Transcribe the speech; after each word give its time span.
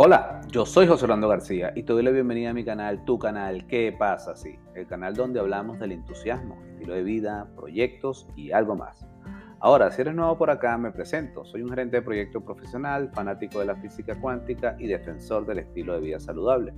Hola, 0.00 0.42
yo 0.46 0.64
soy 0.64 0.86
José 0.86 1.06
Orlando 1.06 1.26
García 1.26 1.72
y 1.74 1.82
te 1.82 1.92
doy 1.92 2.04
la 2.04 2.12
bienvenida 2.12 2.50
a 2.50 2.54
mi 2.54 2.64
canal, 2.64 3.04
tu 3.04 3.18
canal 3.18 3.66
¿Qué 3.66 3.92
pasa 3.98 4.30
así? 4.30 4.56
El 4.76 4.86
canal 4.86 5.14
donde 5.14 5.40
hablamos 5.40 5.80
del 5.80 5.90
entusiasmo, 5.90 6.56
estilo 6.70 6.94
de 6.94 7.02
vida, 7.02 7.48
proyectos 7.56 8.28
y 8.36 8.52
algo 8.52 8.76
más. 8.76 9.04
Ahora, 9.58 9.90
si 9.90 10.02
eres 10.02 10.14
nuevo 10.14 10.38
por 10.38 10.50
acá, 10.50 10.78
me 10.78 10.92
presento. 10.92 11.44
Soy 11.44 11.62
un 11.62 11.70
gerente 11.70 11.96
de 11.96 12.02
proyecto 12.02 12.40
profesional, 12.40 13.10
fanático 13.12 13.58
de 13.58 13.64
la 13.64 13.74
física 13.74 14.14
cuántica 14.20 14.76
y 14.78 14.86
defensor 14.86 15.44
del 15.46 15.58
estilo 15.58 15.94
de 15.94 16.00
vida 16.00 16.20
saludable. 16.20 16.74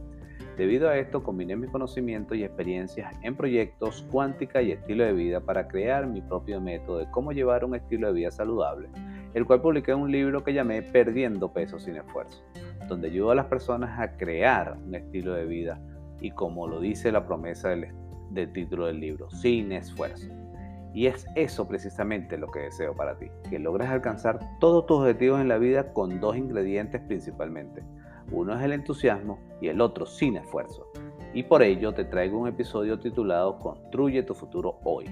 Debido 0.57 0.89
a 0.89 0.97
esto, 0.97 1.23
combiné 1.23 1.57
mis 1.57 1.71
conocimientos 1.71 2.39
y 2.39 2.45
experiencias 2.45 3.15
en 3.23 3.37
proyectos, 3.37 4.07
cuántica 4.11 4.63
y 4.63 4.73
estilo 4.73 5.05
de 5.05 5.13
vida 5.13 5.41
para 5.41 5.69
crear 5.69 6.07
mi 6.07 6.23
propio 6.23 6.59
método 6.59 6.97
de 7.01 7.11
cómo 7.11 7.33
llevar 7.33 7.67
un 7.67 7.75
estilo 7.75 8.07
de 8.07 8.15
vida 8.15 8.31
saludable, 8.31 8.89
el 9.35 9.47
cual 9.47 9.61
publiqué 9.61 9.95
un 9.95 10.11
libro 10.11 10.43
que 10.43 10.53
llamé 10.53 10.83
Perdiendo 10.83 11.53
peso 11.53 11.79
sin 11.79 11.97
esfuerzo 11.97 12.43
donde 12.91 13.09
ayuda 13.09 13.33
a 13.33 13.37
las 13.37 13.47
personas 13.47 13.99
a 13.99 14.17
crear 14.19 14.77
un 14.85 14.95
estilo 14.95 15.33
de 15.33 15.47
vida 15.47 15.81
y 16.21 16.33
como 16.33 16.67
lo 16.67 16.81
dice 16.81 17.11
la 17.11 17.25
promesa 17.25 17.71
del, 17.71 18.53
título 18.53 18.87
del 18.87 19.01
libro, 19.01 19.31
sin 19.31 19.73
esfuerzo. 19.73 20.29
Y 20.93 21.07
es 21.07 21.25
eso 21.37 21.67
precisamente 21.69 22.37
lo 22.37 22.51
que 22.51 22.61
deseo 22.61 22.95
para 22.95 23.17
ti, 23.17 23.31
que 23.49 23.59
logres 23.59 23.89
alcanzar 23.89 24.41
todos 24.59 24.87
tus 24.87 24.99
objetivos 24.99 25.41
en 25.41 25.49
la 25.49 25.57
vida 25.57 25.93
con 25.93 26.21
dos 26.21 26.37
ingredientes 26.37 27.01
principalmente. 27.03 27.83
Uno 28.33 28.57
es 28.57 28.63
el 28.63 28.73
entusiasmo 28.73 29.39
y 29.61 29.69
el 29.69 29.81
otro 29.81 30.05
sin 30.05 30.37
esfuerzo. 30.37 30.91
Y 31.33 31.45
por 31.45 31.63
ello 31.63 31.95
te 31.95 32.05
traigo 32.05 32.39
un 32.39 32.49
episodio 32.49 32.99
titulado 32.99 33.59
Construye 33.61 34.25
tu 34.25 34.35
futuro 34.35 34.81
hoy. 34.85 35.07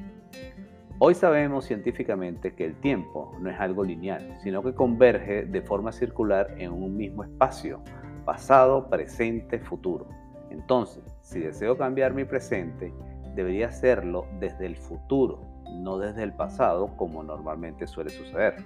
Hoy 1.01 1.15
sabemos 1.15 1.65
científicamente 1.66 2.55
que 2.55 2.65
el 2.65 2.75
tiempo 2.75 3.33
no 3.38 3.48
es 3.51 3.61
algo 3.61 3.84
lineal, 3.84 4.37
sino 4.43 4.65
que 4.65 4.75
converge 4.75 5.45
de 5.45 5.62
forma 5.62 5.93
circular 5.93 6.57
en 6.59 6.73
un 6.73 6.97
mismo 6.97 7.23
espacio, 7.23 7.80
pasado, 8.24 8.91
presente, 8.91 9.60
futuro. 9.60 10.09
Entonces, 10.51 11.04
si 11.23 11.38
deseo 11.38 11.79
cambiar 11.79 12.15
mi 12.15 12.24
presente, 12.24 12.93
debería 13.37 13.69
hacerlo 13.69 14.26
desde 14.41 14.66
el 14.66 14.76
futuro, 14.76 15.41
no 15.71 15.99
desde 15.99 16.24
el 16.24 16.32
pasado 16.32 16.96
como 16.96 17.23
normalmente 17.23 17.87
suele 17.87 18.10
suceder. 18.10 18.57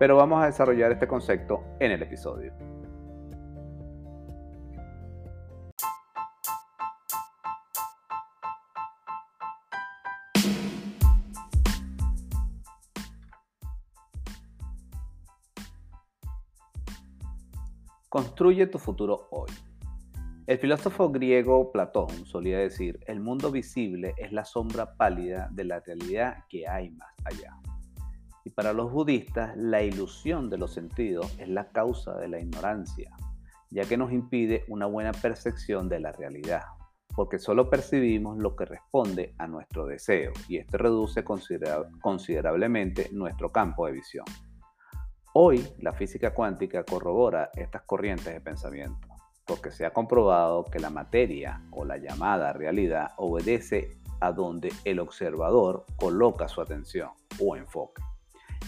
Pero 0.00 0.16
vamos 0.16 0.42
a 0.42 0.46
desarrollar 0.46 0.90
este 0.90 1.06
concepto 1.06 1.62
en 1.78 1.92
el 1.92 2.02
episodio. 2.02 2.71
Construye 18.12 18.66
tu 18.66 18.78
futuro 18.78 19.28
hoy. 19.30 19.50
El 20.46 20.58
filósofo 20.58 21.08
griego 21.08 21.72
Platón 21.72 22.26
solía 22.26 22.58
decir, 22.58 23.00
el 23.06 23.20
mundo 23.20 23.50
visible 23.50 24.12
es 24.18 24.32
la 24.32 24.44
sombra 24.44 24.98
pálida 24.98 25.48
de 25.50 25.64
la 25.64 25.80
realidad 25.80 26.44
que 26.50 26.68
hay 26.68 26.90
más 26.90 27.08
allá. 27.24 27.56
Y 28.44 28.50
para 28.50 28.74
los 28.74 28.92
budistas, 28.92 29.56
la 29.56 29.82
ilusión 29.82 30.50
de 30.50 30.58
los 30.58 30.74
sentidos 30.74 31.34
es 31.38 31.48
la 31.48 31.72
causa 31.72 32.18
de 32.18 32.28
la 32.28 32.38
ignorancia, 32.38 33.10
ya 33.70 33.86
que 33.86 33.96
nos 33.96 34.12
impide 34.12 34.66
una 34.68 34.84
buena 34.84 35.12
percepción 35.12 35.88
de 35.88 36.00
la 36.00 36.12
realidad, 36.12 36.64
porque 37.16 37.38
solo 37.38 37.70
percibimos 37.70 38.36
lo 38.36 38.54
que 38.54 38.66
responde 38.66 39.34
a 39.38 39.46
nuestro 39.46 39.86
deseo, 39.86 40.32
y 40.48 40.58
esto 40.58 40.76
reduce 40.76 41.24
considerablemente 41.24 43.08
nuestro 43.10 43.48
campo 43.48 43.86
de 43.86 43.92
visión. 43.92 44.26
Hoy 45.34 45.66
la 45.78 45.94
física 45.94 46.34
cuántica 46.34 46.84
corrobora 46.84 47.50
estas 47.54 47.82
corrientes 47.82 48.26
de 48.26 48.40
pensamiento, 48.42 49.08
porque 49.46 49.70
se 49.70 49.86
ha 49.86 49.90
comprobado 49.90 50.64
que 50.64 50.78
la 50.78 50.90
materia 50.90 51.62
o 51.70 51.86
la 51.86 51.96
llamada 51.96 52.52
realidad 52.52 53.12
obedece 53.16 53.96
a 54.20 54.30
donde 54.32 54.70
el 54.84 55.00
observador 55.00 55.86
coloca 55.96 56.48
su 56.48 56.60
atención 56.60 57.12
o 57.40 57.56
enfoque, 57.56 58.02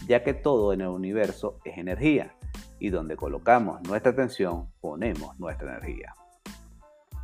ya 0.08 0.24
que 0.24 0.32
todo 0.32 0.72
en 0.72 0.80
el 0.80 0.88
universo 0.88 1.58
es 1.66 1.76
energía 1.76 2.34
y 2.78 2.88
donde 2.88 3.18
colocamos 3.18 3.82
nuestra 3.82 4.12
atención 4.12 4.70
ponemos 4.80 5.38
nuestra 5.38 5.76
energía. 5.76 6.14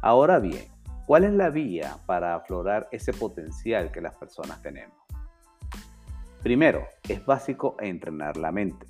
Ahora 0.02 0.38
bien, 0.38 0.66
¿cuál 1.06 1.24
es 1.24 1.32
la 1.32 1.48
vía 1.48 1.96
para 2.04 2.34
aflorar 2.34 2.88
ese 2.92 3.14
potencial 3.14 3.90
que 3.90 4.02
las 4.02 4.14
personas 4.16 4.60
tenemos? 4.60 4.98
Primero, 6.42 6.86
es 7.08 7.24
básico 7.24 7.76
entrenar 7.80 8.36
la 8.36 8.52
mente. 8.52 8.86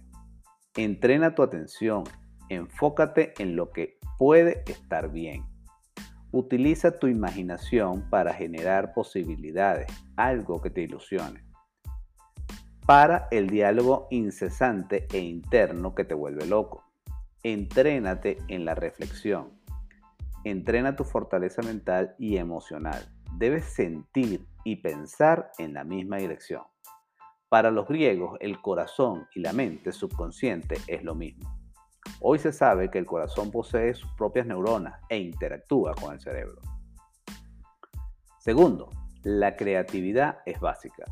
Entrena 0.77 1.35
tu 1.35 1.43
atención, 1.43 2.05
enfócate 2.49 3.35
en 3.39 3.57
lo 3.57 3.73
que 3.73 3.99
puede 4.19 4.63
estar 4.67 5.11
bien. 5.11 5.45
Utiliza 6.31 7.01
tu 7.01 7.09
imaginación 7.09 8.09
para 8.09 8.33
generar 8.33 8.95
posibilidades, 8.95 9.89
algo 10.17 10.61
que 10.61 10.71
te 10.71 10.83
ilusione. 10.83 11.45
Para 12.87 13.27
el 13.33 13.49
diálogo 13.49 14.07
incesante 14.13 15.09
e 15.13 15.19
interno 15.19 15.97
que 15.97 16.05
te 16.05 16.15
vuelve 16.15 16.47
loco. 16.47 16.85
Entrénate 17.43 18.39
en 18.47 18.65
la 18.65 18.77
reflexión. 18.77 19.61
Entrena 20.45 20.95
tu 20.95 21.03
fortaleza 21.03 21.63
mental 21.63 22.15
y 22.17 22.37
emocional. 22.37 23.13
Debes 23.37 23.65
sentir 23.65 24.47
y 24.63 24.77
pensar 24.77 25.51
en 25.59 25.75
la 25.75 25.83
misma 25.83 26.19
dirección. 26.19 26.63
Para 27.51 27.73
los 27.73 27.89
griegos, 27.89 28.39
el 28.39 28.61
corazón 28.61 29.27
y 29.35 29.41
la 29.41 29.53
mente 29.53 29.91
subconsciente 29.91 30.77
es 30.87 31.03
lo 31.03 31.17
mismo. 31.17 31.53
Hoy 32.21 32.39
se 32.39 32.53
sabe 32.53 32.93
que 32.93 32.99
el 32.99 33.07
corazón 33.07 33.51
posee 33.51 33.93
sus 33.93 34.09
propias 34.13 34.47
neuronas 34.47 35.01
e 35.09 35.19
interactúa 35.19 35.97
con 36.01 36.15
el 36.15 36.21
cerebro. 36.21 36.61
Segundo, 38.39 38.89
la 39.25 39.57
creatividad 39.57 40.39
es 40.47 40.61
básica. 40.61 41.07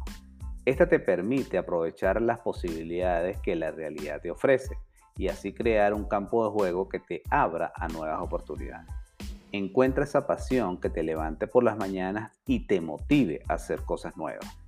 Esta 0.64 0.88
te 0.88 1.00
permite 1.00 1.58
aprovechar 1.58 2.22
las 2.22 2.38
posibilidades 2.38 3.40
que 3.40 3.56
la 3.56 3.72
realidad 3.72 4.20
te 4.20 4.30
ofrece 4.30 4.78
y 5.16 5.26
así 5.26 5.52
crear 5.52 5.92
un 5.92 6.04
campo 6.04 6.44
de 6.44 6.52
juego 6.52 6.88
que 6.88 7.00
te 7.00 7.20
abra 7.30 7.72
a 7.74 7.88
nuevas 7.88 8.20
oportunidades. 8.20 8.86
Encuentra 9.50 10.04
esa 10.04 10.28
pasión 10.28 10.80
que 10.80 10.88
te 10.88 11.02
levante 11.02 11.48
por 11.48 11.64
las 11.64 11.76
mañanas 11.76 12.30
y 12.46 12.68
te 12.68 12.80
motive 12.80 13.42
a 13.48 13.54
hacer 13.54 13.80
cosas 13.80 14.16
nuevas. 14.16 14.67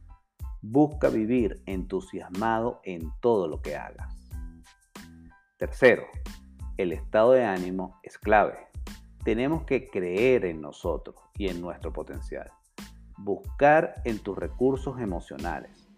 Busca 0.62 1.08
vivir 1.08 1.62
entusiasmado 1.66 2.80
en 2.84 3.10
todo 3.20 3.48
lo 3.48 3.62
que 3.62 3.76
hagas. 3.76 4.14
Tercero, 5.56 6.04
el 6.76 6.92
estado 6.92 7.32
de 7.32 7.44
ánimo 7.44 7.98
es 8.02 8.18
clave. 8.18 8.68
Tenemos 9.24 9.64
que 9.64 9.88
creer 9.88 10.44
en 10.44 10.60
nosotros 10.60 11.16
y 11.36 11.48
en 11.48 11.60
nuestro 11.60 11.92
potencial. 11.92 12.50
Buscar 13.18 14.00
en 14.04 14.18
tus 14.18 14.36
recursos 14.36 14.98
emocionales. 14.98 15.88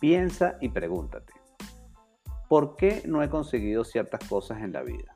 Piensa 0.00 0.56
y 0.62 0.70
pregúntate, 0.70 1.34
¿por 2.48 2.76
qué 2.76 3.02
no 3.06 3.22
he 3.22 3.28
conseguido 3.28 3.84
ciertas 3.84 4.26
cosas 4.28 4.62
en 4.62 4.72
la 4.72 4.82
vida? 4.82 5.14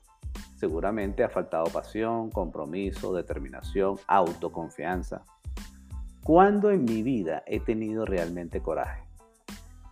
Seguramente 0.56 1.24
ha 1.24 1.30
faltado 1.30 1.64
pasión, 1.64 2.30
compromiso, 2.30 3.14
determinación, 3.14 3.96
autoconfianza. 4.06 5.24
¿Cuándo 6.24 6.70
en 6.70 6.86
mi 6.86 7.02
vida 7.02 7.42
he 7.46 7.60
tenido 7.60 8.06
realmente 8.06 8.62
coraje? 8.62 9.04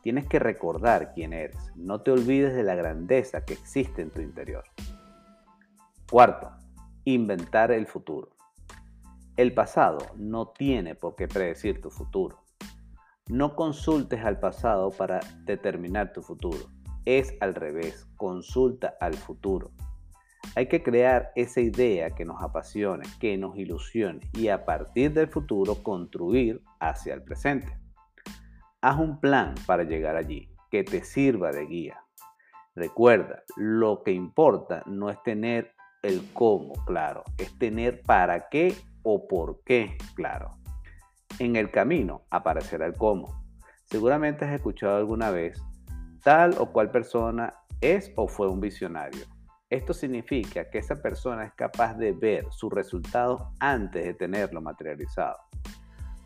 Tienes 0.00 0.26
que 0.26 0.38
recordar 0.38 1.12
quién 1.12 1.34
eres. 1.34 1.58
No 1.76 2.00
te 2.00 2.10
olvides 2.10 2.54
de 2.54 2.62
la 2.62 2.74
grandeza 2.74 3.44
que 3.44 3.52
existe 3.52 4.00
en 4.00 4.08
tu 4.08 4.22
interior. 4.22 4.64
Cuarto, 6.10 6.50
inventar 7.04 7.70
el 7.70 7.86
futuro. 7.86 8.30
El 9.36 9.52
pasado 9.52 9.98
no 10.16 10.48
tiene 10.48 10.94
por 10.94 11.16
qué 11.16 11.28
predecir 11.28 11.82
tu 11.82 11.90
futuro. 11.90 12.38
No 13.28 13.54
consultes 13.54 14.24
al 14.24 14.40
pasado 14.40 14.90
para 14.90 15.20
determinar 15.44 16.14
tu 16.14 16.22
futuro. 16.22 16.60
Es 17.04 17.34
al 17.40 17.54
revés, 17.54 18.06
consulta 18.16 18.94
al 19.02 19.12
futuro. 19.12 19.70
Hay 20.54 20.66
que 20.66 20.82
crear 20.82 21.32
esa 21.34 21.62
idea 21.62 22.10
que 22.10 22.26
nos 22.26 22.42
apasione, 22.42 23.06
que 23.18 23.38
nos 23.38 23.56
ilusione 23.56 24.20
y 24.34 24.48
a 24.48 24.66
partir 24.66 25.14
del 25.14 25.28
futuro 25.28 25.82
construir 25.82 26.62
hacia 26.78 27.14
el 27.14 27.22
presente. 27.22 27.78
Haz 28.82 28.98
un 28.98 29.18
plan 29.18 29.54
para 29.66 29.84
llegar 29.84 30.16
allí, 30.16 30.54
que 30.70 30.84
te 30.84 31.04
sirva 31.04 31.52
de 31.52 31.64
guía. 31.64 32.04
Recuerda, 32.74 33.44
lo 33.56 34.02
que 34.02 34.12
importa 34.12 34.82
no 34.84 35.08
es 35.08 35.22
tener 35.22 35.72
el 36.02 36.22
cómo 36.34 36.74
claro, 36.84 37.24
es 37.38 37.56
tener 37.58 38.02
para 38.02 38.48
qué 38.50 38.74
o 39.02 39.28
por 39.28 39.62
qué 39.64 39.96
claro. 40.14 40.50
En 41.38 41.56
el 41.56 41.70
camino 41.70 42.26
aparecerá 42.30 42.84
el 42.84 42.94
cómo. 42.94 43.42
Seguramente 43.84 44.44
has 44.44 44.52
escuchado 44.52 44.96
alguna 44.96 45.30
vez, 45.30 45.62
tal 46.22 46.54
o 46.58 46.72
cual 46.72 46.90
persona 46.90 47.54
es 47.80 48.12
o 48.16 48.28
fue 48.28 48.48
un 48.48 48.60
visionario. 48.60 49.31
Esto 49.72 49.94
significa 49.94 50.68
que 50.68 50.76
esa 50.76 51.00
persona 51.00 51.46
es 51.46 51.54
capaz 51.54 51.94
de 51.94 52.12
ver 52.12 52.44
sus 52.50 52.70
resultados 52.70 53.40
antes 53.58 54.04
de 54.04 54.12
tenerlo 54.12 54.60
materializado. 54.60 55.38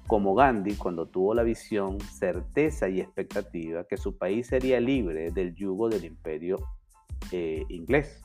Como 0.08 0.34
Gandhi 0.34 0.74
cuando 0.74 1.06
tuvo 1.06 1.32
la 1.32 1.44
visión, 1.44 2.00
certeza 2.00 2.88
y 2.88 3.00
expectativa 3.00 3.84
que 3.84 3.98
su 3.98 4.18
país 4.18 4.48
sería 4.48 4.80
libre 4.80 5.30
del 5.30 5.54
yugo 5.54 5.88
del 5.88 6.06
imperio 6.06 6.56
eh, 7.30 7.64
inglés. 7.68 8.20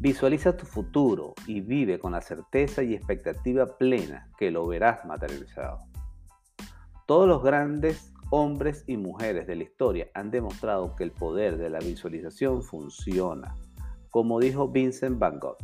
Visualiza 0.00 0.56
tu 0.56 0.66
futuro 0.66 1.34
y 1.46 1.60
vive 1.60 2.00
con 2.00 2.10
la 2.10 2.22
certeza 2.22 2.82
y 2.82 2.94
expectativa 2.94 3.78
plena 3.78 4.32
que 4.36 4.50
lo 4.50 4.66
verás 4.66 5.04
materializado. 5.04 5.78
Todos 7.06 7.28
los 7.28 7.40
grandes 7.40 8.12
hombres 8.30 8.84
y 8.86 8.96
mujeres 8.96 9.46
de 9.46 9.56
la 9.56 9.64
historia 9.64 10.08
han 10.14 10.30
demostrado 10.30 10.94
que 10.94 11.04
el 11.04 11.10
poder 11.10 11.58
de 11.58 11.68
la 11.68 11.80
visualización 11.80 12.62
funciona. 12.62 13.56
Como 14.10 14.40
dijo 14.40 14.68
Vincent 14.68 15.18
Van 15.18 15.38
Gogh, 15.38 15.58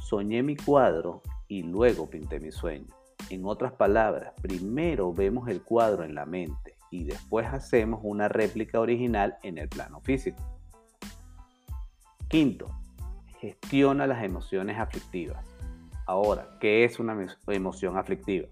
soñé 0.00 0.42
mi 0.42 0.56
cuadro 0.56 1.22
y 1.48 1.62
luego 1.62 2.10
pinté 2.10 2.40
mi 2.40 2.50
sueño. 2.50 2.86
En 3.30 3.44
otras 3.44 3.72
palabras, 3.72 4.34
primero 4.42 5.12
vemos 5.12 5.48
el 5.48 5.62
cuadro 5.62 6.04
en 6.04 6.14
la 6.14 6.26
mente 6.26 6.76
y 6.90 7.04
después 7.04 7.46
hacemos 7.46 8.00
una 8.02 8.28
réplica 8.28 8.80
original 8.80 9.36
en 9.42 9.58
el 9.58 9.68
plano 9.68 10.00
físico. 10.00 10.42
Quinto, 12.28 12.70
gestiona 13.40 14.06
las 14.06 14.24
emociones 14.24 14.78
aflictivas. 14.78 15.44
Ahora, 16.06 16.56
¿qué 16.60 16.84
es 16.84 16.98
una 16.98 17.16
emoción 17.48 17.96
aflictiva? 17.96 18.48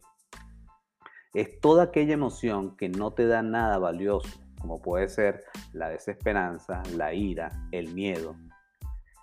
Es 1.34 1.60
toda 1.60 1.82
aquella 1.82 2.14
emoción 2.14 2.76
que 2.76 2.88
no 2.88 3.12
te 3.12 3.26
da 3.26 3.42
nada 3.42 3.78
valioso, 3.78 4.40
como 4.60 4.80
puede 4.80 5.08
ser 5.08 5.44
la 5.72 5.88
desesperanza, 5.88 6.80
la 6.96 7.12
ira, 7.12 7.50
el 7.72 7.92
miedo. 7.92 8.36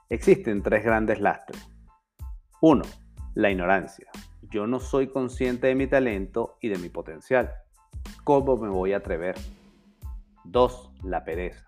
Existen 0.09 0.61
tres 0.61 0.83
grandes 0.83 1.21
lastres. 1.21 1.65
Uno, 2.59 2.83
la 3.33 3.49
ignorancia. 3.49 4.07
Yo 4.41 4.67
no 4.67 4.81
soy 4.81 5.07
consciente 5.07 5.67
de 5.67 5.75
mi 5.75 5.87
talento 5.87 6.57
y 6.59 6.67
de 6.67 6.77
mi 6.79 6.89
potencial. 6.89 7.49
¿Cómo 8.25 8.57
me 8.57 8.67
voy 8.67 8.91
a 8.91 8.97
atrever? 8.97 9.35
2. 10.43 10.91
La 11.03 11.23
pereza. 11.23 11.65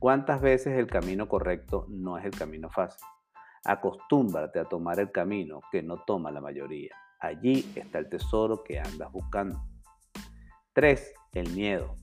¿Cuántas 0.00 0.40
veces 0.40 0.76
el 0.76 0.88
camino 0.88 1.28
correcto 1.28 1.86
no 1.88 2.18
es 2.18 2.24
el 2.24 2.32
camino 2.32 2.70
fácil? 2.70 3.06
Acostúmbrate 3.64 4.58
a 4.58 4.64
tomar 4.64 4.98
el 4.98 5.12
camino 5.12 5.60
que 5.70 5.80
no 5.80 6.02
toma 6.04 6.32
la 6.32 6.40
mayoría. 6.40 6.94
Allí 7.20 7.70
está 7.76 8.00
el 8.00 8.08
tesoro 8.08 8.64
que 8.64 8.80
andas 8.80 9.12
buscando. 9.12 9.75
3. 10.76 11.14
El 11.32 11.48
miedo. 11.54 11.94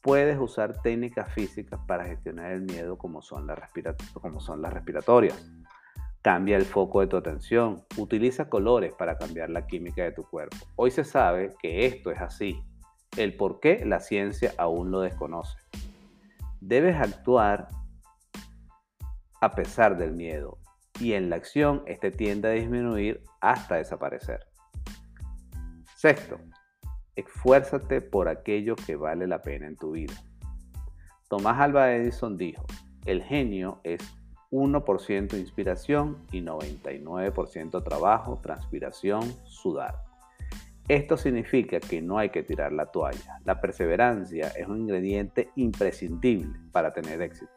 Puedes 0.00 0.38
usar 0.38 0.80
técnicas 0.80 1.30
físicas 1.30 1.78
para 1.86 2.06
gestionar 2.06 2.52
el 2.52 2.62
miedo 2.62 2.96
como 2.96 3.20
son 3.20 3.46
las, 3.46 3.58
como 4.14 4.40
son 4.40 4.62
las 4.62 4.72
respiratorias. 4.72 5.46
Cambia 6.22 6.56
el 6.56 6.64
foco 6.64 7.02
de 7.02 7.06
tu 7.08 7.18
atención. 7.18 7.84
Utiliza 7.98 8.48
colores 8.48 8.94
para 8.94 9.18
cambiar 9.18 9.50
la 9.50 9.66
química 9.66 10.04
de 10.04 10.12
tu 10.12 10.22
cuerpo. 10.22 10.56
Hoy 10.76 10.90
se 10.90 11.04
sabe 11.04 11.54
que 11.60 11.84
esto 11.84 12.10
es 12.10 12.18
así 12.22 12.64
el 13.18 13.36
por 13.36 13.60
qué 13.60 13.84
la 13.84 14.00
ciencia 14.00 14.54
aún 14.56 14.90
lo 14.90 15.02
desconoce. 15.02 15.58
Debes 16.62 16.96
actuar 16.96 17.68
a 19.42 19.50
pesar 19.50 19.98
del 19.98 20.12
miedo 20.12 20.56
y 20.98 21.12
en 21.12 21.28
la 21.28 21.36
acción 21.36 21.82
este 21.84 22.10
tiende 22.10 22.48
a 22.48 22.52
disminuir 22.52 23.22
hasta 23.42 23.74
desaparecer. 23.74 24.46
Sexto, 25.94 26.38
esfuérzate 27.18 28.00
por 28.00 28.28
aquello 28.28 28.76
que 28.76 28.94
vale 28.94 29.26
la 29.26 29.42
pena 29.42 29.66
en 29.66 29.76
tu 29.76 29.92
vida. 29.92 30.14
Tomás 31.28 31.60
Alba 31.60 31.92
Edison 31.92 32.36
dijo, 32.36 32.64
el 33.06 33.22
genio 33.22 33.80
es 33.82 34.00
1% 34.50 35.38
inspiración 35.38 36.18
y 36.30 36.40
99% 36.40 37.82
trabajo, 37.82 38.38
transpiración, 38.40 39.22
sudar. 39.44 40.04
Esto 40.86 41.16
significa 41.16 41.80
que 41.80 42.00
no 42.00 42.18
hay 42.18 42.30
que 42.30 42.44
tirar 42.44 42.72
la 42.72 42.86
toalla. 42.86 43.40
La 43.44 43.60
perseverancia 43.60 44.48
es 44.56 44.66
un 44.68 44.78
ingrediente 44.78 45.50
imprescindible 45.56 46.58
para 46.72 46.92
tener 46.92 47.20
éxito. 47.20 47.52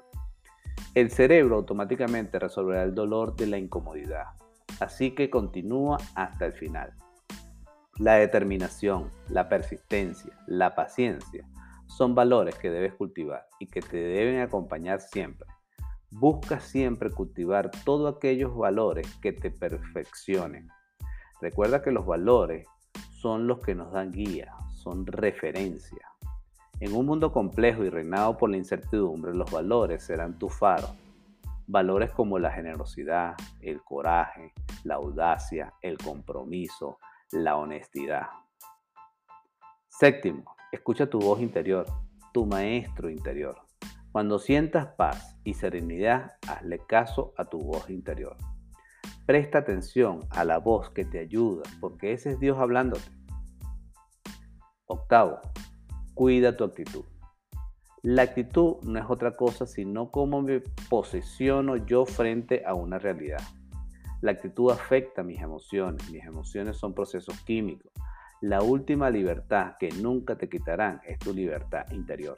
El 0.96 1.12
cerebro 1.12 1.56
automáticamente 1.56 2.40
resolverá 2.40 2.84
el 2.84 2.94
dolor 2.94 3.36
de 3.36 3.48
la 3.48 3.57
incomodidad, 3.57 4.25
así 4.80 5.12
que 5.12 5.30
continúa 5.30 5.98
hasta 6.16 6.48
el 6.48 6.54
final. 6.54 6.94
La 7.98 8.16
determinación, 8.16 9.12
la 9.28 9.50
persistencia, 9.50 10.32
la 10.48 10.76
paciencia 10.76 11.46
son 11.88 12.16
valores 12.16 12.58
que 12.58 12.70
debes 12.70 12.94
cultivar 12.94 13.46
y 13.60 13.68
que 13.68 13.82
te 13.82 13.98
deben 13.98 14.40
acompañar 14.40 15.02
siempre. 15.02 15.48
Busca 16.10 16.60
siempre 16.60 17.12
cultivar 17.12 17.70
todos 17.84 18.16
aquellos 18.16 18.56
valores 18.56 19.08
que 19.22 19.34
te 19.34 19.52
perfeccionen. 19.52 20.70
Recuerda 21.42 21.82
que 21.82 21.92
los 21.92 22.06
valores 22.06 22.66
son 23.12 23.46
los 23.46 23.60
que 23.60 23.76
nos 23.76 23.92
dan 23.92 24.12
guía, 24.12 24.54
son 24.74 25.06
referencia. 25.06 26.08
En 26.80 26.96
un 26.96 27.06
mundo 27.06 27.32
complejo 27.32 27.84
y 27.84 27.90
reinado 27.90 28.38
por 28.38 28.50
la 28.50 28.58
incertidumbre, 28.58 29.36
los 29.36 29.52
valores 29.52 30.04
serán 30.04 30.40
tu 30.40 30.50
faro. 30.50 30.88
Valores 31.68 32.12
como 32.12 32.40
la 32.40 32.52
generosidad, 32.52 33.36
el 33.62 33.84
coraje, 33.84 34.54
la 34.84 34.96
audacia, 34.96 35.74
el 35.82 35.98
compromiso, 35.98 36.98
la 37.31 37.56
honestidad. 37.56 38.28
Séptimo, 39.88 40.56
escucha 40.72 41.10
tu 41.10 41.19
voz 41.19 41.42
interior, 41.42 41.86
tu 42.33 42.45
maestro 42.45 43.10
interior. 43.10 43.56
Cuando 44.12 44.39
sientas 44.39 44.88
paz 44.98 45.38
y 45.44 45.54
serenidad, 45.54 46.33
hazle 46.48 46.80
caso 46.86 47.33
a 47.38 47.45
tu 47.45 47.60
voz 47.60 47.89
interior. 47.89 48.36
Presta 49.25 49.60
atención 49.60 50.19
a 50.31 50.44
la 50.44 50.57
voz 50.57 50.89
que 50.89 51.06
te 51.06 51.19
ayuda, 51.19 51.63
porque 51.80 52.12
ese 52.12 52.31
es 52.31 52.39
Dios 52.39 52.60
hablándote. 52.60 53.10
Octavo, 54.86 55.39
cuida 56.13 56.57
tu 56.57 56.66
actitud. 56.66 57.06
La 58.04 58.24
actitud 58.24 58.78
no 58.81 59.00
es 59.00 59.06
otra 59.07 59.38
cosa 59.38 59.66
sino 59.68 60.12
cómo 60.12 60.42
me 60.42 60.62
posiciono 60.89 61.78
yo 61.78 62.06
frente 62.06 62.63
a 62.66 62.74
una 62.74 62.98
realidad. 63.00 63.42
La 64.21 64.31
actitud 64.31 64.71
afecta 64.71 65.23
mis 65.23 65.41
emociones. 65.41 66.09
Mis 66.12 66.23
emociones 66.23 66.77
son 66.77 66.94
procesos 66.94 67.39
químicos. 67.41 67.91
La 68.41 68.62
última 68.62 69.09
libertad 69.09 69.75
que 69.79 69.89
nunca 69.89 70.35
te 70.35 70.47
quitarán 70.47 71.01
es 71.06 71.18
tu 71.19 71.33
libertad 71.33 71.85
interior. 71.91 72.38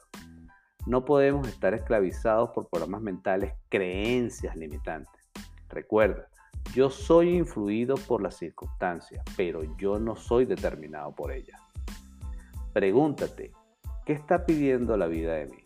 No 0.85 1.03
podemos 1.05 1.47
estar 1.47 1.73
esclavizados 1.73 2.51
por 2.51 2.69
programas 2.69 3.01
mentales, 3.01 3.53
creencias 3.69 4.55
limitantes. 4.55 5.29
Recuerda, 5.69 6.27
yo 6.73 6.89
soy 6.89 7.35
influido 7.35 7.95
por 7.95 8.21
las 8.21 8.35
circunstancias, 8.35 9.23
pero 9.35 9.61
yo 9.77 9.99
no 9.99 10.15
soy 10.15 10.45
determinado 10.45 11.13
por 11.13 11.31
ellas. 11.31 11.59
Pregúntate, 12.73 13.51
¿qué 14.05 14.13
está 14.13 14.45
pidiendo 14.45 14.97
la 14.97 15.07
vida 15.07 15.35
de 15.35 15.47
mí? 15.47 15.63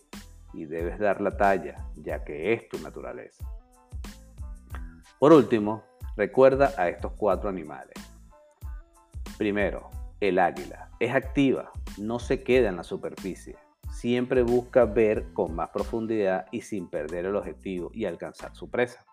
Y 0.54 0.66
debes 0.66 1.00
dar 1.00 1.22
la 1.22 1.38
talla, 1.38 1.88
ya 1.96 2.24
que 2.24 2.54
es 2.54 2.68
tu 2.70 2.80
naturaleza. 2.80 3.46
Por 5.20 5.34
último, 5.34 5.84
recuerda 6.18 6.74
a 6.78 6.90
estos 6.90 7.14
cuatro 7.14 7.50
animales. 7.50 7.94
Primero, 9.38 9.90
el 10.20 10.40
águila. 10.40 10.90
Es 11.00 11.14
activa, 11.14 11.72
no 11.98 12.18
se 12.18 12.44
queda 12.44 12.70
en 12.70 12.78
la 12.78 12.84
superficie. 12.84 13.56
Siempre 13.92 14.42
busca 14.42 14.86
ver 14.86 15.32
con 15.34 15.56
más 15.56 15.70
profundidad 15.70 16.48
y 16.52 16.62
sin 16.62 16.90
perder 16.90 17.26
el 17.26 17.36
objetivo 17.36 17.92
y 17.94 18.06
alcanzar 18.06 18.56
su 18.56 18.70
presa. 18.70 19.06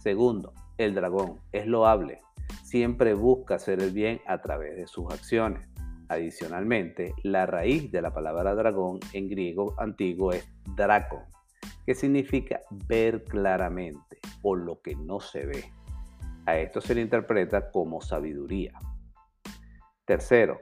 Segundo, 0.00 0.52
el 0.78 0.94
dragón 0.94 1.40
es 1.52 1.66
loable, 1.66 2.20
siempre 2.62 3.14
busca 3.14 3.54
hacer 3.54 3.80
el 3.80 3.92
bien 3.92 4.20
a 4.26 4.42
través 4.42 4.76
de 4.76 4.86
sus 4.86 5.10
acciones. 5.12 5.68
Adicionalmente, 6.08 7.14
la 7.22 7.46
raíz 7.46 7.90
de 7.90 8.02
la 8.02 8.12
palabra 8.12 8.54
dragón 8.54 9.00
en 9.12 9.28
griego 9.28 9.74
antiguo 9.78 10.32
es 10.32 10.46
draco, 10.76 11.24
que 11.84 11.94
significa 11.94 12.60
ver 12.86 13.24
claramente 13.24 14.18
o 14.42 14.54
lo 14.54 14.80
que 14.82 14.94
no 14.94 15.18
se 15.18 15.46
ve. 15.46 15.64
A 16.46 16.56
esto 16.56 16.80
se 16.80 16.94
le 16.94 17.00
interpreta 17.00 17.70
como 17.70 18.00
sabiduría. 18.00 18.72
Tercero, 20.04 20.60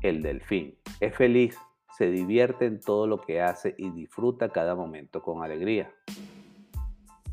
el 0.00 0.22
delfín. 0.22 0.78
Es 1.00 1.14
feliz, 1.16 1.58
se 1.98 2.10
divierte 2.10 2.66
en 2.66 2.80
todo 2.80 3.06
lo 3.06 3.20
que 3.20 3.42
hace 3.42 3.74
y 3.76 3.90
disfruta 3.90 4.50
cada 4.50 4.76
momento 4.76 5.22
con 5.22 5.42
alegría. 5.42 5.92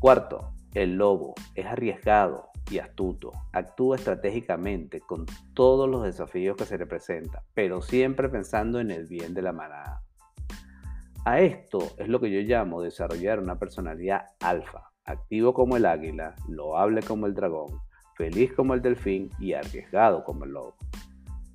Cuarto, 0.00 0.54
el 0.74 0.96
lobo 0.96 1.34
es 1.54 1.66
arriesgado 1.66 2.48
y 2.70 2.78
astuto, 2.78 3.30
actúa 3.52 3.96
estratégicamente 3.96 5.00
con 5.00 5.26
todos 5.54 5.88
los 5.88 6.02
desafíos 6.02 6.56
que 6.56 6.64
se 6.64 6.78
le 6.78 6.86
presentan, 6.86 7.42
pero 7.54 7.80
siempre 7.80 8.28
pensando 8.28 8.80
en 8.80 8.90
el 8.90 9.06
bien 9.06 9.34
de 9.34 9.42
la 9.42 9.52
manada. 9.52 10.02
A 11.24 11.40
esto 11.40 11.92
es 11.96 12.08
lo 12.08 12.20
que 12.20 12.30
yo 12.30 12.40
llamo 12.40 12.82
desarrollar 12.82 13.38
una 13.38 13.58
personalidad 13.58 14.26
alfa, 14.40 14.90
activo 15.04 15.54
como 15.54 15.76
el 15.76 15.86
águila, 15.86 16.34
loable 16.48 17.02
como 17.02 17.26
el 17.26 17.34
dragón, 17.34 17.80
feliz 18.16 18.52
como 18.52 18.74
el 18.74 18.82
delfín 18.82 19.30
y 19.38 19.52
arriesgado 19.52 20.24
como 20.24 20.44
el 20.44 20.52
lobo. 20.52 20.76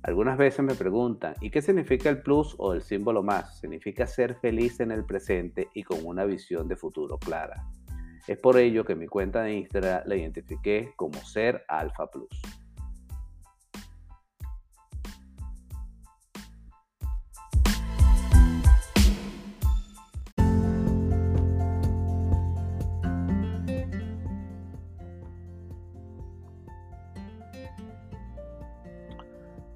Algunas 0.02 0.38
veces 0.38 0.64
me 0.64 0.74
preguntan, 0.74 1.34
¿y 1.40 1.50
qué 1.50 1.60
significa 1.60 2.08
el 2.08 2.22
plus 2.22 2.54
o 2.58 2.72
el 2.72 2.82
símbolo 2.82 3.22
más? 3.22 3.58
Significa 3.58 4.06
ser 4.06 4.34
feliz 4.36 4.80
en 4.80 4.92
el 4.92 5.04
presente 5.04 5.68
y 5.74 5.82
con 5.82 5.98
una 6.04 6.24
visión 6.24 6.66
de 6.68 6.76
futuro 6.76 7.18
clara. 7.18 7.66
Es 8.26 8.38
por 8.38 8.56
ello 8.56 8.84
que 8.84 8.94
mi 8.94 9.06
cuenta 9.06 9.42
de 9.42 9.54
Instagram 9.54 10.02
la 10.06 10.16
identifiqué 10.16 10.92
como 10.96 11.14
Ser 11.22 11.64
Alpha 11.68 12.06
Plus. 12.06 12.28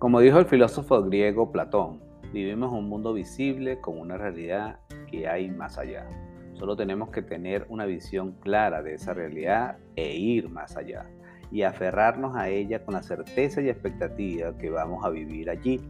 Como 0.04 0.20
dijo 0.20 0.38
el 0.38 0.44
filósofo 0.44 1.02
griego 1.02 1.50
Platón, 1.50 1.98
vivimos 2.30 2.70
un 2.74 2.90
mundo 2.90 3.14
visible 3.14 3.80
con 3.80 3.98
una 3.98 4.18
realidad 4.18 4.78
que 5.10 5.26
hay 5.26 5.50
más 5.50 5.78
allá. 5.78 6.06
Solo 6.52 6.76
tenemos 6.76 7.08
que 7.08 7.22
tener 7.22 7.64
una 7.70 7.86
visión 7.86 8.32
clara 8.32 8.82
de 8.82 8.96
esa 8.96 9.14
realidad 9.14 9.78
e 9.96 10.14
ir 10.14 10.50
más 10.50 10.76
allá 10.76 11.06
y 11.50 11.62
aferrarnos 11.62 12.36
a 12.36 12.50
ella 12.50 12.84
con 12.84 12.92
la 12.92 13.02
certeza 13.02 13.62
y 13.62 13.70
expectativa 13.70 14.54
que 14.58 14.68
vamos 14.68 15.06
a 15.06 15.08
vivir 15.08 15.48
allí. 15.48 15.80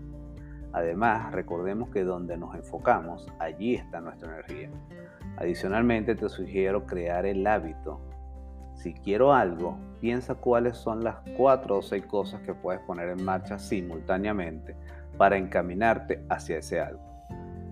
Además, 0.73 1.33
recordemos 1.33 1.91
que 1.91 2.05
donde 2.05 2.37
nos 2.37 2.55
enfocamos, 2.55 3.27
allí 3.41 3.75
está 3.75 4.01
nuestra 4.01 4.33
energía. 4.33 4.71
Adicionalmente, 5.39 6.15
te 6.15 6.29
sugiero 6.29 6.87
crear 6.87 7.27
el 7.27 7.45
hábito. 7.45 8.01
Si 8.75 8.95
quiero 8.95 9.33
algo, 9.33 9.79
piensa 10.01 10.35
cuáles 10.35 10.77
son 10.77 11.03
las 11.03 11.17
cuatro 11.37 11.79
o 11.79 11.83
seis 11.83 12.05
cosas 12.07 12.43
que 12.43 12.55
puedes 12.55 12.81
poner 12.83 13.09
en 13.09 13.25
marcha 13.25 13.59
simultáneamente 13.59 14.77
para 15.17 15.37
encaminarte 15.37 16.25
hacia 16.29 16.59
ese 16.59 16.81
algo. 16.81 17.01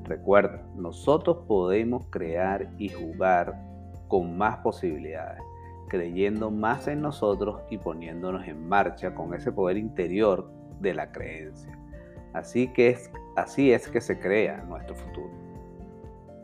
Recuerda, 0.04 0.62
nosotros 0.76 1.38
podemos 1.46 2.06
crear 2.10 2.68
y 2.78 2.88
jugar 2.88 3.60
con 4.08 4.36
más 4.36 4.58
posibilidades, 4.58 5.40
creyendo 5.88 6.50
más 6.50 6.88
en 6.88 7.02
nosotros 7.02 7.62
y 7.70 7.78
poniéndonos 7.78 8.46
en 8.46 8.68
marcha 8.68 9.14
con 9.14 9.34
ese 9.34 9.52
poder 9.52 9.76
interior 9.76 10.50
de 10.80 10.94
la 10.94 11.12
creencia. 11.12 11.78
Así 12.32 12.68
que 12.68 12.88
es, 12.88 13.10
así 13.36 13.72
es 13.72 13.88
que 13.88 14.00
se 14.00 14.18
crea 14.18 14.64
nuestro 14.64 14.94
futuro. 14.96 15.30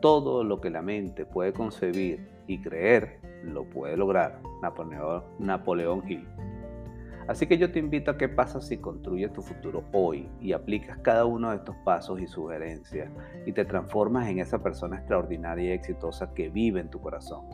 Todo 0.01 0.43
lo 0.43 0.61
que 0.61 0.69
la 0.69 0.81
mente 0.81 1.25
puede 1.25 1.51
concebir 1.51 2.29
y 2.47 2.61
creer, 2.61 3.18
lo 3.43 3.69
puede 3.69 3.97
lograr 3.97 4.41
Napoleón, 4.61 5.23
Napoleón 5.39 6.03
Hill. 6.07 6.27
Así 7.27 7.45
que 7.45 7.59
yo 7.59 7.71
te 7.71 7.77
invito 7.77 8.09
a 8.09 8.17
que 8.17 8.27
pasas 8.27 8.67
si 8.67 8.77
construyes 8.77 9.31
tu 9.31 9.43
futuro 9.43 9.83
hoy 9.93 10.27
y 10.41 10.51
aplicas 10.53 10.97
cada 11.03 11.25
uno 11.25 11.51
de 11.51 11.57
estos 11.57 11.75
pasos 11.85 12.19
y 12.19 12.27
sugerencias 12.27 13.11
y 13.45 13.51
te 13.51 13.65
transformas 13.65 14.27
en 14.29 14.39
esa 14.39 14.63
persona 14.63 14.97
extraordinaria 14.97 15.69
y 15.69 15.73
exitosa 15.73 16.33
que 16.33 16.49
vive 16.49 16.79
en 16.79 16.89
tu 16.89 16.99
corazón. 16.99 17.45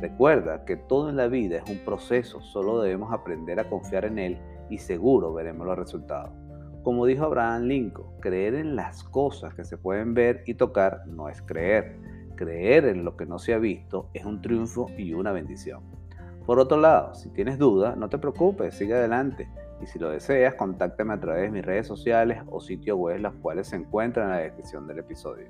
Recuerda 0.00 0.64
que 0.64 0.76
todo 0.76 1.08
en 1.08 1.16
la 1.16 1.26
vida 1.26 1.58
es 1.58 1.68
un 1.68 1.78
proceso, 1.78 2.40
solo 2.40 2.80
debemos 2.80 3.12
aprender 3.12 3.58
a 3.58 3.68
confiar 3.68 4.04
en 4.04 4.20
él 4.20 4.38
y 4.70 4.78
seguro 4.78 5.34
veremos 5.34 5.66
los 5.66 5.76
resultados. 5.76 6.30
Como 6.84 7.04
dijo 7.04 7.24
Abraham 7.24 7.62
Lincoln, 7.62 8.20
creer 8.20 8.54
en 8.54 8.76
las 8.76 9.02
cosas 9.02 9.54
que 9.54 9.64
se 9.64 9.76
pueden 9.76 10.14
ver 10.14 10.44
y 10.46 10.54
tocar 10.54 11.04
no 11.08 11.28
es 11.28 11.42
creer. 11.42 11.98
Creer 12.36 12.84
en 12.84 13.04
lo 13.04 13.16
que 13.16 13.26
no 13.26 13.38
se 13.38 13.54
ha 13.54 13.58
visto 13.58 14.08
es 14.14 14.24
un 14.24 14.42
triunfo 14.42 14.90
y 14.96 15.14
una 15.14 15.32
bendición. 15.32 15.82
Por 16.44 16.60
otro 16.60 16.78
lado, 16.78 17.14
si 17.14 17.30
tienes 17.30 17.58
dudas, 17.58 17.96
no 17.96 18.08
te 18.08 18.18
preocupes, 18.18 18.74
sigue 18.74 18.94
adelante. 18.94 19.48
Y 19.82 19.86
si 19.86 19.98
lo 19.98 20.10
deseas, 20.10 20.54
contáctame 20.54 21.14
a 21.14 21.20
través 21.20 21.42
de 21.42 21.50
mis 21.50 21.64
redes 21.64 21.86
sociales 21.86 22.40
o 22.46 22.60
sitio 22.60 22.96
web, 22.96 23.20
las 23.20 23.34
cuales 23.34 23.68
se 23.68 23.76
encuentran 23.76 24.26
en 24.26 24.32
la 24.32 24.42
descripción 24.42 24.86
del 24.86 25.00
episodio. 25.00 25.48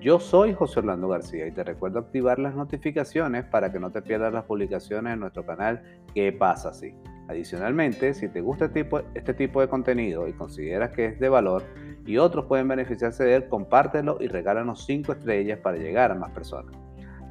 Yo 0.00 0.20
soy 0.20 0.52
José 0.52 0.80
Orlando 0.80 1.08
García 1.08 1.46
y 1.46 1.52
te 1.52 1.64
recuerdo 1.64 1.98
activar 1.98 2.38
las 2.38 2.54
notificaciones 2.54 3.44
para 3.44 3.72
que 3.72 3.80
no 3.80 3.90
te 3.90 4.02
pierdas 4.02 4.32
las 4.32 4.44
publicaciones 4.44 5.14
en 5.14 5.20
nuestro 5.20 5.44
canal 5.44 5.82
¿Qué 6.14 6.32
pasa 6.32 6.70
así? 6.70 6.94
Adicionalmente, 7.28 8.14
si 8.14 8.28
te 8.28 8.40
gusta 8.40 8.66
este 8.66 8.88
este 9.14 9.34
tipo 9.34 9.60
de 9.60 9.68
contenido 9.68 10.28
y 10.28 10.32
consideras 10.32 10.92
que 10.92 11.06
es 11.06 11.20
de 11.20 11.28
valor 11.28 11.64
y 12.06 12.18
otros 12.18 12.46
pueden 12.46 12.68
beneficiarse 12.68 13.24
de 13.24 13.34
él, 13.34 13.48
compártelo 13.48 14.18
y 14.20 14.28
regálanos 14.28 14.86
5 14.86 15.12
estrellas 15.12 15.58
para 15.58 15.76
llegar 15.76 16.12
a 16.12 16.14
más 16.14 16.30
personas. 16.30 16.74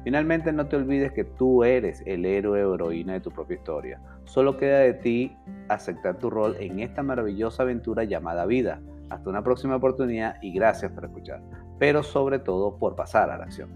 Finalmente, 0.04 0.52
no 0.52 0.66
te 0.68 0.76
olvides 0.76 1.10
que 1.12 1.24
tú 1.24 1.64
eres 1.64 2.00
el 2.06 2.24
héroe 2.24 2.64
o 2.64 2.74
heroína 2.74 3.14
de 3.14 3.20
tu 3.20 3.30
propia 3.32 3.56
historia. 3.56 4.00
Solo 4.24 4.56
queda 4.56 4.78
de 4.78 4.94
ti 4.94 5.36
aceptar 5.68 6.18
tu 6.18 6.30
rol 6.30 6.56
en 6.60 6.78
esta 6.78 7.02
maravillosa 7.02 7.64
aventura 7.64 8.04
llamada 8.04 8.46
vida. 8.46 8.80
Hasta 9.10 9.30
una 9.30 9.42
próxima 9.42 9.74
oportunidad 9.74 10.36
y 10.42 10.52
gracias 10.52 10.92
por 10.92 11.06
escuchar, 11.06 11.42
pero 11.80 12.04
sobre 12.04 12.38
todo 12.38 12.78
por 12.78 12.94
pasar 12.94 13.30
a 13.30 13.38
la 13.38 13.44
acción. 13.44 13.70